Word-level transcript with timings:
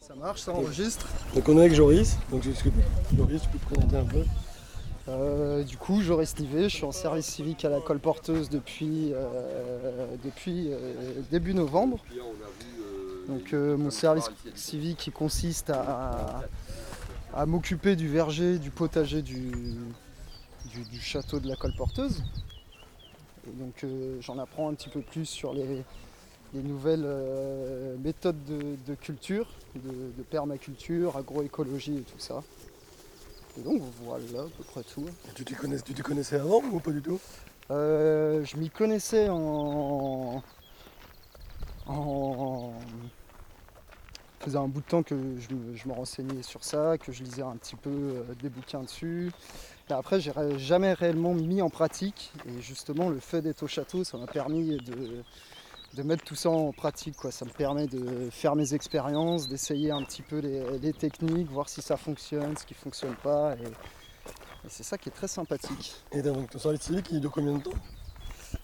Ça 0.00 0.14
marche, 0.14 0.40
ça 0.42 0.52
enregistre. 0.52 1.06
Donc 1.34 1.48
on 1.48 1.56
est 1.56 1.60
avec 1.60 1.74
Joris. 1.74 2.16
Donc 2.30 2.42
Joris, 2.42 3.42
tu 3.42 3.48
peux 3.48 3.58
te 3.58 3.64
présenter 3.74 3.96
un 3.96 4.04
peu 4.04 4.24
Euh, 5.08 5.62
du 5.64 5.76
coup, 5.76 6.00
Joris 6.00 6.38
Nivet, 6.38 6.64
je 6.70 6.76
suis 6.76 6.84
en 6.84 6.92
service 6.92 7.26
civique 7.26 7.64
à 7.64 7.68
la 7.68 7.80
colporteuse 7.80 8.48
depuis, 8.48 9.10
euh, 9.12 10.06
depuis 10.24 10.68
euh, 10.72 11.20
début 11.30 11.52
novembre. 11.54 11.98
Donc 13.28 13.52
mon 13.52 13.90
service 13.90 14.28
civique 14.54 15.06
il 15.06 15.12
consiste 15.12 15.70
à, 15.70 16.42
à 17.34 17.46
m'occuper 17.46 17.96
du 17.96 18.06
verger, 18.08 18.58
du 18.58 18.70
potager 18.70 19.22
du, 19.22 19.50
du- 20.66 20.84
du 20.90 21.00
château 21.00 21.40
de 21.40 21.48
la 21.48 21.56
colporteuse. 21.56 22.22
Et 23.46 23.50
donc 23.58 23.84
j'en 24.20 24.38
apprends 24.38 24.68
un 24.70 24.74
petit 24.74 24.90
peu 24.90 25.00
plus 25.00 25.24
sur 25.26 25.52
les, 25.54 25.82
les 26.54 26.62
nouvelles 26.62 27.04
euh, 27.04 27.96
méthodes 27.98 28.42
de, 28.44 28.76
de 28.86 28.94
culture, 28.94 29.48
de, 29.74 29.90
de 30.16 30.22
permaculture, 30.22 31.16
agroécologie 31.16 31.98
et 31.98 32.02
tout 32.02 32.18
ça. 32.18 32.42
Et 33.58 33.62
donc 33.62 33.82
voilà 34.02 34.40
à 34.40 34.46
peu 34.56 34.64
près 34.64 34.82
tout. 34.82 35.06
tu 35.34 35.44
t'y 35.44 35.54
connais, 35.54 35.80
tu 35.80 35.94
t'y 35.94 36.02
connaissais 36.02 36.36
avant 36.36 36.62
ou 36.72 36.80
pas 36.80 36.92
du 36.92 37.02
tout? 37.02 37.20
Euh, 37.70 38.44
je 38.44 38.56
m'y 38.56 38.70
connaissais 38.70 39.28
en... 39.28 40.42
en... 41.86 42.72
Ça 44.40 44.50
faisait 44.50 44.58
un 44.58 44.68
bout 44.68 44.80
de 44.80 44.86
temps 44.86 45.02
que 45.02 45.14
je 45.14 45.54
me, 45.54 45.74
je 45.74 45.88
me 45.88 45.94
renseignais 45.94 46.42
sur 46.42 46.62
ça, 46.64 46.98
que 46.98 47.12
je 47.12 47.22
lisais 47.22 47.40
un 47.42 47.56
petit 47.56 47.76
peu 47.76 47.88
euh, 47.90 48.22
des 48.42 48.50
bouquins 48.50 48.82
dessus. 48.82 49.32
Et 49.88 49.92
après, 49.94 50.20
j'ai 50.20 50.32
jamais 50.58 50.92
réellement 50.92 51.32
mis 51.32 51.62
en 51.62 51.70
pratique. 51.70 52.30
Et 52.46 52.60
justement, 52.60 53.08
le 53.08 53.20
fait 53.20 53.40
d'être 53.40 53.62
au 53.62 53.66
château, 53.68 54.04
ça 54.04 54.18
m'a 54.18 54.26
permis 54.26 54.76
de, 54.76 55.22
de 55.94 56.02
mettre 56.02 56.24
tout 56.24 56.34
ça 56.34 56.50
en 56.50 56.72
pratique. 56.72 57.16
Quoi. 57.16 57.30
Ça 57.30 57.44
me 57.44 57.50
permet 57.50 57.86
de 57.86 58.30
faire 58.30 58.56
mes 58.56 58.74
expériences, 58.74 59.48
d'essayer 59.48 59.90
un 59.90 60.02
petit 60.02 60.22
peu 60.22 60.38
les, 60.38 60.78
les 60.78 60.92
techniques, 60.92 61.50
voir 61.50 61.68
si 61.68 61.82
ça 61.82 61.96
fonctionne, 61.96 62.56
ce 62.56 62.66
qui 62.66 62.74
fonctionne 62.74 63.14
pas. 63.22 63.54
Et, 63.56 63.64
et 63.64 64.68
c'est 64.68 64.82
ça 64.82 64.98
qui 64.98 65.08
est 65.08 65.12
très 65.12 65.28
sympathique. 65.28 65.94
Et 66.12 66.22
donc 66.22 66.50
ton 66.50 66.58
service 66.58 66.82
civique 66.82 67.08
il 67.10 67.20
dure 67.20 67.32
combien 67.32 67.54
de 67.54 67.62
temps? 67.62 67.78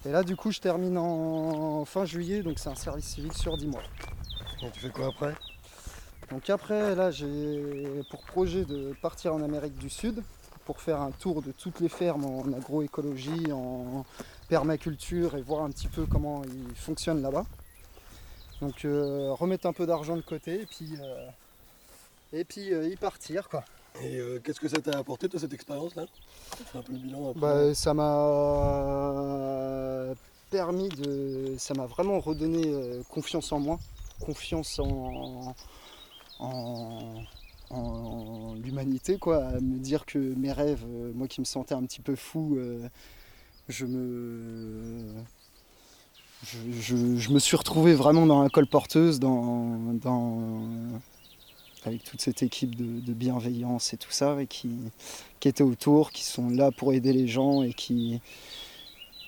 Et 0.06 0.12
là, 0.12 0.22
du 0.22 0.36
coup, 0.36 0.50
je 0.50 0.60
termine 0.60 0.96
en 0.96 1.84
fin 1.84 2.04
juillet, 2.04 2.42
donc 2.42 2.58
c'est 2.58 2.69
un 2.69 2.74
service 2.77 3.06
civique 3.06 3.34
sur 3.34 3.56
10 3.56 3.66
mois. 3.66 3.82
Et 4.62 4.70
tu 4.70 4.80
fais 4.80 4.91
quoi 4.91 5.08
après? 5.08 5.34
Donc 6.30 6.48
après, 6.48 6.94
là, 6.94 7.10
j'ai 7.10 8.02
pour 8.08 8.22
projet 8.22 8.64
de 8.64 8.94
partir 9.02 9.34
en 9.34 9.42
Amérique 9.42 9.76
du 9.76 9.91
Sud 9.91 10.22
pour 10.64 10.80
faire 10.80 11.00
un 11.00 11.10
tour 11.10 11.42
de 11.42 11.50
toutes 11.50 11.80
les 11.80 11.88
fermes 11.88 12.24
en 12.24 12.52
agroécologie, 12.52 13.50
en 13.52 14.04
permaculture 14.50 15.36
et 15.36 15.42
voir 15.42 15.62
un 15.62 15.70
petit 15.70 15.86
peu 15.86 16.04
comment 16.04 16.42
ils 16.44 16.74
fonctionnent 16.74 17.22
là-bas. 17.22 17.46
Donc 18.60 18.84
euh, 18.84 19.32
remettre 19.32 19.66
un 19.66 19.72
peu 19.72 19.86
d'argent 19.86 20.16
de 20.16 20.22
côté 20.22 20.60
et 20.60 20.66
puis, 20.66 20.90
euh, 21.00 21.30
et 22.32 22.44
puis 22.44 22.74
euh, 22.74 22.88
y 22.88 22.96
partir 22.96 23.48
quoi. 23.48 23.64
Et 24.02 24.20
qu'est-ce 24.44 24.60
que 24.60 24.68
ça 24.68 24.80
t'a 24.80 24.96
apporté 24.98 25.28
toi 25.28 25.40
cette 25.40 25.52
expérience 25.52 25.96
là? 25.96 26.04
Un 26.74 26.82
peu 26.82 26.92
le 26.92 26.98
bilan 26.98 27.30
après. 27.30 27.40
Bah, 27.40 27.74
ça 27.74 27.92
m'a 27.92 28.14
permis 30.50 30.88
de. 30.90 31.54
Ça 31.58 31.74
m'a 31.74 31.86
vraiment 31.86 32.20
redonné 32.20 32.72
confiance 33.08 33.50
en 33.50 33.58
moi, 33.58 33.80
confiance 34.20 34.78
en, 34.78 35.56
en, 36.38 37.24
en 37.70 38.54
l'humanité, 38.62 39.18
quoi. 39.18 39.44
À 39.44 39.60
me 39.60 39.80
dire 39.80 40.06
que 40.06 40.18
mes 40.18 40.52
rêves, 40.52 40.86
moi 41.14 41.26
qui 41.26 41.40
me 41.40 41.44
sentais 41.44 41.74
un 41.74 41.82
petit 41.82 42.00
peu 42.00 42.14
fou, 42.14 42.60
je 43.70 43.86
me. 43.86 45.04
Je, 46.80 47.18
je- 47.18 47.30
me 47.30 47.38
suis 47.38 47.56
retrouvé 47.56 47.94
vraiment 47.94 48.24
dans 48.24 48.42
la 48.42 48.48
colporteuse, 48.48 49.20
dans, 49.20 49.76
dans, 50.02 50.40
avec 51.84 52.02
toute 52.02 52.22
cette 52.22 52.42
équipe 52.42 52.74
de, 52.76 53.12
bienveillance 53.12 53.92
et 53.92 53.98
tout 53.98 54.10
ça, 54.10 54.41
et 54.41 54.46
qui, 54.46 54.70
qui 55.38 55.48
étaient 55.48 55.62
autour, 55.62 56.12
qui 56.12 56.24
sont 56.24 56.48
là 56.48 56.70
pour 56.72 56.94
aider 56.94 57.12
les 57.12 57.28
gens 57.28 57.62
et 57.62 57.74
qui, 57.74 58.22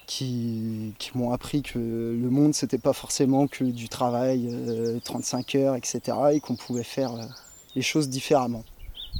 qui, 0.06 0.94
qui 0.98 1.10
m'ont 1.16 1.32
appris 1.32 1.60
que 1.62 1.78
le 1.78 2.30
monde 2.30 2.54
c'était 2.54 2.78
pas 2.78 2.94
forcément 2.94 3.46
que 3.46 3.64
du 3.64 3.90
travail, 3.90 4.48
euh, 4.50 4.98
35 5.04 5.54
heures, 5.56 5.76
etc. 5.76 6.00
et 6.32 6.40
qu'on 6.40 6.56
pouvait 6.56 6.82
faire 6.82 7.12
euh, 7.14 7.24
les 7.74 7.82
choses 7.82 8.08
différemment. 8.08 8.64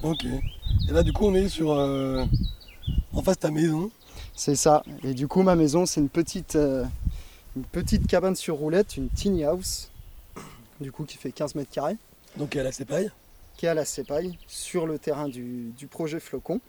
Ok. 0.03 0.25
Et 0.25 0.93
là 0.93 1.03
du 1.03 1.13
coup 1.13 1.27
on 1.27 1.35
est 1.35 1.51
sur 1.51 1.73
euh, 1.73 2.25
en 3.13 3.21
face 3.23 3.37
de 3.37 3.41
ta 3.43 3.51
maison. 3.51 3.91
C'est 4.35 4.57
ça. 4.57 4.83
Et 5.05 5.15
du 5.15 5.29
coup 5.29 5.43
ma 5.43 5.55
maison 5.57 5.87
c'est 5.87 6.01
une 6.01 6.09
petite, 6.09 6.57
euh, 6.57 6.85
une 7.57 7.65
petite 7.65 8.07
cabane 8.07 8.37
sur 8.37 8.57
roulette, 8.57 8.97
une 8.97 9.09
tiny 9.09 9.45
house, 9.45 9.91
du 10.81 10.91
coup 10.93 11.05
qui 11.05 11.17
fait 11.17 11.33
15 11.33 11.55
mètres 11.55 11.71
carrés, 11.71 11.97
Donc 12.37 12.57
elle 12.57 12.67
a 12.67 12.73
ses 12.73 12.85
pailles. 12.85 13.11
qui 13.57 13.67
est 13.67 13.69
à 13.69 13.75
la 13.75 13.85
Cépaille, 13.85 14.39
sur 14.49 14.87
le 14.87 14.99
terrain 14.99 15.29
du, 15.29 15.73
du 15.77 15.87
projet 15.87 16.19
Flocon. 16.21 16.61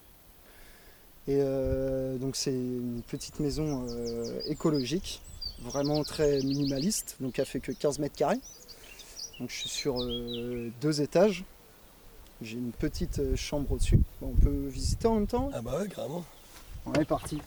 Et 1.28 1.38
euh, 1.40 2.18
donc 2.18 2.35
c'est 2.35 2.52
une 2.52 3.02
petite 3.07 3.40
maison 3.40 3.85
euh, 3.90 4.40
écologique, 4.47 5.22
vraiment 5.62 6.03
très 6.03 6.40
minimaliste, 6.41 7.16
donc 7.22 7.40
elle 7.40 7.46
fait 7.46 7.62
que 7.62 7.72
15 7.72 8.00
mètres 8.00 8.16
carrés. 8.16 8.40
Donc 9.40 9.50
je 9.50 9.56
suis 9.56 9.69
sur 9.69 9.97
deux 10.81 11.02
étages. 11.02 11.44
J'ai 12.41 12.57
une 12.57 12.72
petite 12.73 13.35
chambre 13.35 13.72
au-dessus. 13.72 14.00
On 14.22 14.34
peut 14.34 14.68
visiter 14.68 15.07
en 15.07 15.16
même 15.16 15.28
temps? 15.28 15.50
Ah 15.53 15.62
bah 15.62 15.79
ouais 15.79 15.88
carrément. 15.88 16.23
On 16.86 16.94
est 16.94 17.06
parti. 17.06 17.40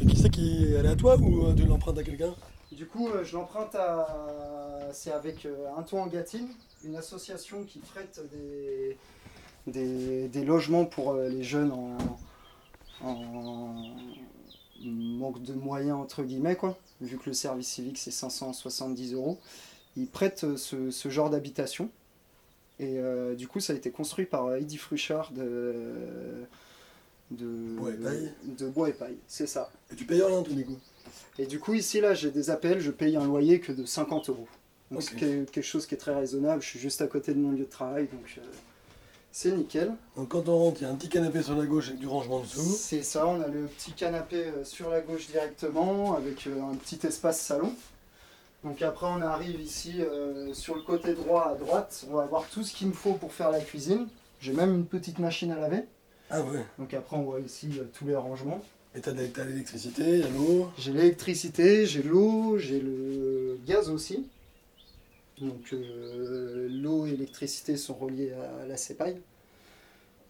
Et 0.00 0.06
qui 0.06 0.16
c'est 0.16 0.30
qui 0.30 0.72
elle 0.74 0.86
est 0.86 0.90
à 0.90 0.96
toi 0.96 1.16
ou 1.18 1.46
euh, 1.46 1.54
tu 1.54 1.64
l'empruntes 1.64 1.98
à 1.98 2.02
quelqu'un? 2.04 2.34
Du 2.72 2.86
coup, 2.86 3.08
euh, 3.08 3.24
je 3.24 3.36
l'emprunte 3.36 3.74
à. 3.74 4.88
C'est 4.92 5.12
avec 5.12 5.44
euh, 5.44 5.66
Un 5.76 5.82
Toit 5.82 6.00
en 6.00 6.06
Gâtine, 6.06 6.48
une 6.84 6.96
association 6.96 7.64
qui 7.64 7.80
traite 7.80 8.20
des, 8.32 8.96
des, 9.66 10.28
des 10.28 10.44
logements 10.44 10.86
pour 10.86 11.12
euh, 11.12 11.28
les 11.28 11.42
jeunes 11.42 11.72
en, 11.72 11.98
en 13.02 13.74
manque 14.82 15.42
de 15.42 15.52
moyens, 15.52 15.98
entre 15.98 16.22
guillemets, 16.22 16.56
quoi. 16.56 16.78
Vu 17.00 17.18
que 17.18 17.26
le 17.26 17.34
service 17.34 17.68
civique 17.68 17.98
c'est 17.98 18.10
570 18.10 19.14
euros. 19.14 19.38
Ils 19.96 20.06
prêtent 20.08 20.44
euh, 20.44 20.56
ce, 20.56 20.90
ce 20.90 21.08
genre 21.08 21.28
d'habitation. 21.30 21.90
Et 22.80 22.98
euh, 22.98 23.34
du 23.34 23.48
coup, 23.48 23.58
ça 23.60 23.72
a 23.72 23.76
été 23.76 23.90
construit 23.90 24.24
par 24.26 24.46
euh, 24.46 24.56
Heidi 24.56 24.76
Fruchard 24.78 25.32
de. 25.32 26.46
De 27.30 27.46
Bois 27.76 27.90
et 27.90 27.94
Paille. 27.96 28.32
de 28.44 28.66
Bois 28.68 28.88
et 28.88 28.92
Paille, 28.92 29.16
c'est 29.26 29.46
ça. 29.46 29.70
Et 29.92 29.96
tu 29.96 30.04
payes 30.04 30.22
rien 30.22 30.42
tout 30.42 30.54
du 30.54 30.64
coup. 30.64 30.78
Et 31.38 31.46
du 31.46 31.58
coup, 31.60 31.74
ici, 31.74 32.00
là, 32.00 32.14
j'ai 32.14 32.30
des 32.30 32.50
appels, 32.50 32.80
je 32.80 32.90
paye 32.90 33.16
un 33.16 33.24
loyer 33.24 33.60
que 33.60 33.70
de 33.72 33.84
50 33.84 34.28
euros. 34.30 34.48
Donc, 34.90 35.02
c'est 35.02 35.14
que- 35.16 35.44
quelque 35.44 35.62
chose 35.64 35.86
qui 35.86 35.94
est 35.94 35.98
très 35.98 36.14
raisonnable. 36.14 36.62
Je 36.62 36.68
suis 36.68 36.78
juste 36.78 37.02
à 37.02 37.06
côté 37.06 37.34
de 37.34 37.38
mon 37.38 37.52
lieu 37.52 37.58
de 37.58 37.70
travail, 37.70 38.04
donc 38.10 38.38
euh, 38.38 38.40
c'est 39.30 39.52
nickel. 39.52 39.92
Donc 40.16 40.28
quand 40.30 40.48
on 40.48 40.56
rentre, 40.58 40.80
il 40.80 40.84
y 40.84 40.86
a 40.86 40.90
un 40.90 40.94
petit 40.94 41.10
canapé 41.10 41.42
sur 41.42 41.54
la 41.56 41.66
gauche 41.66 41.88
avec 41.88 42.00
du 42.00 42.06
rangement 42.08 42.40
dessous. 42.40 42.60
C'est 42.62 43.02
ça, 43.02 43.26
on 43.26 43.40
a 43.42 43.46
le 43.48 43.66
petit 43.66 43.92
canapé 43.92 44.46
euh, 44.46 44.64
sur 44.64 44.88
la 44.88 45.00
gauche 45.02 45.26
directement, 45.28 46.16
avec 46.16 46.46
euh, 46.46 46.62
un 46.62 46.74
petit 46.76 47.06
espace 47.06 47.40
salon. 47.40 47.72
Donc 48.64 48.80
après, 48.82 49.06
on 49.06 49.20
arrive 49.20 49.60
ici 49.60 49.96
euh, 50.00 50.52
sur 50.54 50.74
le 50.74 50.82
côté 50.82 51.12
droit 51.14 51.48
à 51.50 51.54
droite. 51.54 52.06
On 52.10 52.14
va 52.16 52.22
avoir 52.22 52.48
tout 52.48 52.64
ce 52.64 52.74
qu'il 52.74 52.88
me 52.88 52.92
faut 52.94 53.12
pour 53.12 53.32
faire 53.32 53.50
la 53.50 53.60
cuisine. 53.60 54.08
J'ai 54.40 54.52
même 54.54 54.74
une 54.74 54.86
petite 54.86 55.18
machine 55.18 55.52
à 55.52 55.58
laver. 55.60 55.84
Ah 56.30 56.42
ouais. 56.42 56.64
Donc 56.78 56.92
après, 56.94 57.16
on 57.16 57.22
voit 57.22 57.40
ici 57.40 57.70
euh, 57.78 57.84
tous 57.92 58.06
les 58.06 58.16
rangements. 58.16 58.62
Et 58.94 59.00
t'as 59.00 59.12
de- 59.12 59.26
t'as 59.26 59.44
l'électricité, 59.44 60.02
il 60.02 60.18
y 60.20 60.22
a 60.22 60.28
l'eau. 60.30 60.70
J'ai 60.78 60.92
l'électricité, 60.92 61.86
j'ai 61.86 62.02
l'eau, 62.02 62.58
j'ai 62.58 62.80
le 62.80 63.58
gaz 63.66 63.88
aussi. 63.90 64.26
Donc 65.40 65.72
euh, 65.72 66.68
l'eau 66.70 67.06
et 67.06 67.10
l'électricité 67.12 67.76
sont 67.76 67.94
reliées 67.94 68.32
à 68.32 68.66
la 68.66 68.76
CEPAI. 68.76 69.16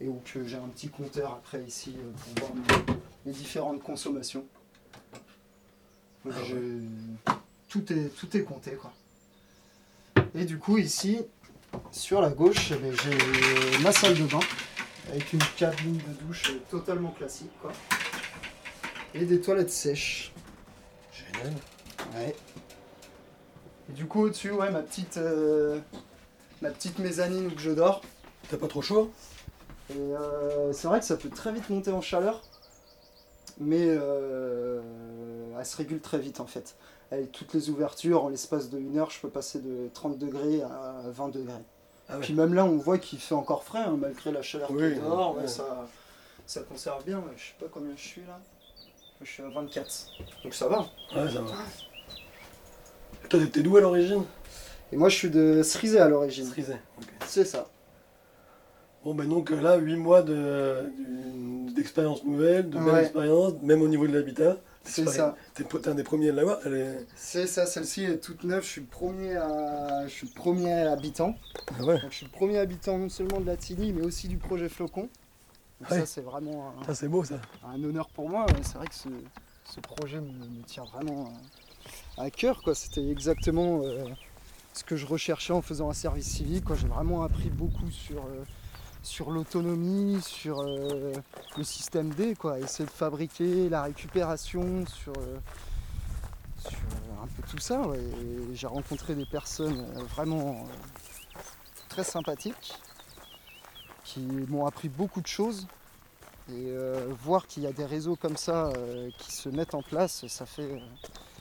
Et 0.01 0.07
donc 0.07 0.33
euh, 0.37 0.45
j'ai 0.47 0.57
un 0.57 0.69
petit 0.69 0.89
compteur 0.89 1.33
après 1.33 1.63
ici 1.65 1.95
euh, 1.99 2.35
pour 2.37 2.47
voir 2.49 2.55
mes, 2.55 2.95
mes 3.27 3.33
différentes 3.33 3.83
consommations. 3.83 4.45
Donc, 6.25 6.35
Ah 6.37 6.41
ouais. 6.41 6.47
je- 6.49 7.33
tout, 7.69 7.93
est, 7.93 8.09
tout 8.17 8.37
est 8.37 8.43
compté 8.43 8.73
quoi. 8.73 8.93
Et 10.35 10.45
du 10.45 10.59
coup 10.59 10.79
ici, 10.79 11.19
sur 11.91 12.21
la 12.21 12.31
gauche, 12.31 12.73
eh 12.73 12.77
ben, 12.77 12.93
j'ai 12.93 13.79
ma 13.83 13.93
salle 13.93 14.15
de 14.15 14.25
bain 14.25 14.41
avec 15.09 15.33
une 15.33 15.43
cabine 15.57 15.97
de 15.97 16.27
douche 16.27 16.53
totalement 16.71 17.11
classique 17.11 17.51
quoi. 17.61 17.73
Et 19.15 19.25
des 19.25 19.41
toilettes 19.41 19.71
sèches. 19.71 20.33
Génial. 21.13 21.55
Ouais. 22.15 22.35
Et 23.89 23.93
du 23.93 24.07
coup 24.07 24.25
au-dessus, 24.25 24.51
ouais, 24.51 24.71
ma 24.71 24.83
petite, 24.83 25.17
euh, 25.17 25.79
ma 26.61 26.71
petite 26.71 26.99
mezzanine 26.99 27.47
où 27.47 27.51
que 27.51 27.61
je 27.61 27.71
dors. 27.71 28.03
T'as 28.51 28.59
pas 28.59 28.69
trop 28.69 28.83
chaud 28.83 29.11
Et 29.91 29.97
euh, 29.97 30.73
c'est 30.73 30.89
vrai 30.89 31.01
que 31.01 31.07
ça 31.07 31.17
peut 31.17 31.31
très 31.31 31.53
vite 31.53 31.69
monter 31.71 31.91
en 31.91 32.01
chaleur, 32.01 32.43
mais 33.59 33.85
euh, 33.87 34.81
elle 35.59 35.67
se 35.67 35.77
régule 35.77 36.01
très 36.01 36.19
vite 36.19 36.41
en 36.41 36.47
fait. 36.47 36.77
Avec 37.11 37.33
toutes 37.33 37.55
les 37.55 37.71
ouvertures, 37.71 38.25
en 38.25 38.29
l'espace 38.29 38.69
de 38.69 38.79
une 38.79 38.99
heure, 38.99 39.11
je 39.11 39.21
peux 39.21 39.31
passer 39.31 39.61
de 39.61 39.89
30 39.95 40.19
degrés 40.19 40.63
à 40.63 41.03
20 41.07 41.29
degrés. 41.29 41.55
Ah 42.09 42.15
ouais. 42.17 42.21
Puis 42.23 42.33
même 42.35 42.55
là, 42.55 42.65
on 42.65 42.77
voit 42.77 42.99
qu'il 42.99 43.19
fait 43.19 43.35
encore 43.35 43.65
frais, 43.65 43.81
hein, 43.81 43.97
malgré 44.01 44.33
la 44.33 44.43
chaleur 44.43 44.71
Oui, 44.71 44.79
qui 44.93 44.99
est 44.99 45.03
dehors. 45.03 45.35
ouais, 45.37 45.43
ouais. 45.43 45.49
ça, 45.49 45.87
ça 46.47 46.61
conserve 46.63 47.05
bien. 47.05 47.19
ouais. 47.19 47.33
Je 47.37 47.43
sais 47.45 47.55
pas 47.61 47.67
combien 47.73 47.95
je 47.97 48.01
suis 48.03 48.23
là. 48.23 48.39
Je 49.21 49.27
suis 49.31 49.43
à 49.43 49.49
24. 49.49 50.07
Donc 50.45 50.55
ça 50.55 50.69
va. 50.69 50.79
Ouais, 51.15 51.31
ça 51.31 51.41
va. 51.43 51.53
Toi, 53.29 53.41
t'es 53.53 53.63
d'où 53.63 53.77
à 53.77 53.81
l'origine? 53.81 54.25
Et 54.93 54.97
moi, 54.97 55.09
je 55.11 55.17
suis 55.17 55.31
de 55.31 55.63
Cerisay 55.63 55.99
à 55.99 56.09
l'origine. 56.09 56.47
Cerisay, 56.47 56.81
ok. 56.99 57.07
C'est 57.27 57.45
ça. 57.45 57.67
Bon, 59.05 59.15
ben 59.15 59.29
donc 59.29 59.51
euh, 59.51 59.61
là, 59.61 59.77
8 59.77 59.97
mois 59.97 60.23
de- 60.23 60.85
d'expérience 61.75 62.25
nouvelle, 62.25 62.69
de 62.71 62.79
belle 62.79 62.89
Ouais. 62.95 63.03
expérience, 63.03 63.53
même 63.63 63.83
au 63.83 63.89
niveau 63.89 64.07
de 64.07 64.13
l'habitat. 64.17 64.57
C'est 64.85 65.05
T'es- 65.05 65.11
ça. 65.11 65.37
T'es 65.55 65.89
un 65.89 65.95
des 65.95 66.03
premiers 66.03 66.31
à 66.31 66.33
l'avoir. 66.33 66.59
C'est 67.15 67.47
ça, 67.47 67.67
celle-ci 67.67 68.05
est 68.05 68.19
toute 68.19 68.45
neuve. 68.45 68.63
Je 68.63 68.69
suis 68.69 68.81
le 68.81 68.87
premier, 68.87 69.37
à... 69.37 70.07
je 70.07 70.13
suis 70.13 70.27
le 70.27 70.33
premier 70.33 70.73
habitant. 70.73 71.35
Ah 71.79 71.85
ouais, 71.85 72.01
Donc, 72.01 72.11
je 72.11 72.17
suis 72.17 72.27
le 72.27 72.33
premier 72.33 72.59
habitant 72.59 72.97
non 72.97 73.09
seulement 73.11 73.41
de 73.41 73.47
la 73.47 73.57
Tini, 73.57 73.93
mais 73.93 74.03
aussi 74.03 74.29
du 74.29 74.39
projet 74.39 74.69
Flocon. 74.69 75.09
Donc, 75.81 75.91
Ouais. 75.91 76.01
ça, 76.01 76.07
c'est 76.07 76.23
vraiment 76.23 76.73
un, 76.81 76.85
ça 76.87 76.95
c'est 76.95 77.09
beau 77.09 77.23
ça. 77.23 77.39
un 77.67 77.83
honneur 77.85 78.09
pour 78.09 78.29
moi. 78.31 78.47
C'est 78.63 78.79
vrai 78.79 78.87
que 78.87 78.95
ce, 78.95 79.09
ce 79.65 79.79
projet 79.81 80.21
me, 80.21 80.31
me 80.33 80.63
tient 80.65 80.85
vraiment 80.85 81.33
à 82.17 82.31
cœur. 82.31 82.63
quoi. 82.63 82.75
C'était 82.75 83.07
exactement 83.11 83.83
euh, 83.83 84.05
ce 84.73 84.83
que 84.85 84.97
je 84.97 85.07
recherchais 85.07 85.53
en 85.53 85.61
faisant 85.63 85.91
un 85.91 85.95
service 85.95 86.27
civique. 86.27 86.65
J'ai 86.75 86.89
vraiment 86.89 87.23
appris 87.23 87.51
beaucoup 87.51 87.91
sur, 87.91 88.19
euh, 88.19 88.45
sur 89.03 89.31
l'autonomie, 89.31 90.21
sur 90.23 90.61
euh, 90.61 91.13
le 91.57 91.65
système 91.65 92.11
D, 92.11 92.35
quoi. 92.35 92.59
essayer 92.59 92.85
de 92.85 92.91
fabriquer, 92.91 93.69
la 93.69 93.83
récupération, 93.83 94.85
sur, 94.87 95.13
euh, 95.19 95.39
euh, 96.67 97.23
un 97.23 97.27
peu 97.27 97.43
tout 97.49 97.59
ça. 97.59 97.83
J'ai 98.53 98.67
rencontré 98.67 99.15
des 99.15 99.27
personnes 99.27 99.85
vraiment 100.15 100.67
très 101.89 102.05
sympathiques 102.05 102.75
qui 104.05 104.21
m'ont 104.21 104.67
appris 104.67 104.89
beaucoup 104.89 105.21
de 105.21 105.27
choses. 105.27 105.67
Et 106.51 106.73
voir 107.23 107.47
qu'il 107.47 107.65
y 107.65 107.67
a 107.67 107.73
des 107.73 107.85
réseaux 107.85 108.17
comme 108.17 108.39
ça 108.39 108.73
qui 109.19 109.33
se 109.33 109.51
mettent 109.51 109.75
en 109.75 109.83
place, 109.83 110.27
ça 110.29 110.47
fait, 110.47 110.81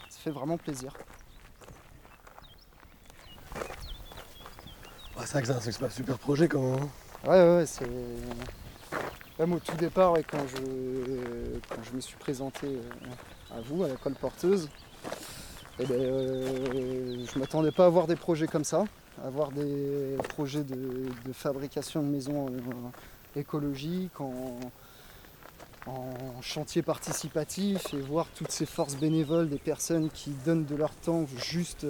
ça 0.09 0.19
fait 0.19 0.31
vraiment 0.31 0.57
plaisir. 0.57 0.93
C'est 5.25 5.49
un- 5.83 5.89
super 5.89 6.17
projet 6.17 6.47
quand 6.49 6.61
même. 6.61 6.89
Ouais, 7.25 7.57
ouais, 7.57 7.65
c'est. 7.65 7.87
Même 9.39 9.53
au 9.53 9.59
tout 9.59 9.75
départ, 9.75 10.13
quand, 10.29 10.45
je, 10.47 11.59
quand 11.69 11.83
je 11.83 11.95
me 11.95 12.01
suis 12.01 12.17
présenté 12.17 12.65
euh, 12.65 13.55
à 13.55 13.61
vous, 13.61 13.83
à 13.83 13.87
la 13.87 13.95
colporteuse, 13.95 14.67
eh 15.77 15.85
ben, 15.85 15.93
euh, 15.93 17.23
je 17.31 17.39
m'attendais 17.39 17.71
pas 17.71 17.85
à 17.85 17.89
voir 17.89 18.07
des 18.07 18.15
projets 18.15 18.47
comme 18.47 18.63
ça, 18.63 18.85
à 19.23 19.29
voir 19.29 19.51
des 19.51 20.17
projets 20.29 20.63
de, 20.63 21.11
fabrication 21.33 22.01
de 22.01 22.07
maisons 22.07 22.47
euh, 22.47 23.39
écologiques, 23.39 24.19
en, 24.19 24.59
chantier 26.41 26.81
participatif, 26.81 27.93
et 27.93 27.97
voir 27.97 28.25
toutes 28.35 28.51
ces 28.51 28.65
forces 28.65 28.95
bénévoles, 28.95 29.49
des 29.49 29.59
personnes 29.59 30.09
qui 30.09 30.31
donnent 30.45 30.65
de 30.65 30.75
leur 30.75 30.93
temps 30.95 31.25
juste 31.37 31.85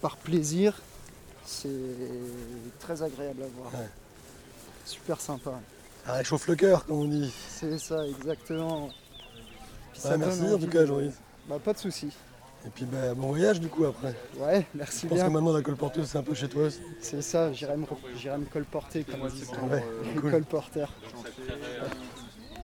par 0.00 0.16
plaisir, 0.16 0.80
c'est 1.44 1.68
très 2.80 3.02
agréable 3.02 3.42
à 3.42 3.46
voir. 3.56 3.72
Super 4.84 5.20
sympa. 5.20 5.52
Ça 6.06 6.12
réchauffe 6.14 6.46
le 6.48 6.56
cœur 6.56 6.84
comme 6.84 6.96
on 7.00 7.04
dit. 7.04 7.32
C'est 7.48 7.78
ça, 7.78 8.06
exactement. 8.06 8.90
Ça 9.94 10.16
merci 10.16 10.42
en 10.42 10.58
tout 10.58 10.66
cas, 10.66 10.84
Joris. 10.86 11.14
Bah, 11.48 11.58
pas 11.62 11.72
de 11.72 11.78
souci. 11.78 12.08
Et 12.64 12.70
puis 12.70 12.84
bah, 12.84 13.14
bon 13.14 13.28
voyage 13.28 13.60
du 13.60 13.68
coup 13.68 13.84
après. 13.84 14.14
Ouais, 14.36 14.64
merci 14.74 15.00
Je 15.02 15.08
pense 15.08 15.18
bien. 15.18 15.26
que 15.26 15.32
maintenant 15.32 15.52
la 15.52 15.62
colporteuse 15.62 16.06
c'est 16.08 16.18
un 16.18 16.22
peu 16.22 16.34
chez 16.34 16.48
toi 16.48 16.64
aussi. 16.64 16.80
C'est 17.00 17.20
ça, 17.22 17.52
j'irai 17.52 17.76
me, 17.76 17.86
j'irai 18.16 18.38
me 18.38 18.44
colporter, 18.44 19.02
comme 19.04 19.22
on 19.22 19.26
dit. 19.26 19.42
Ouais, 19.70 19.84
cool. 20.20 20.30
Colporteur. 20.30 20.92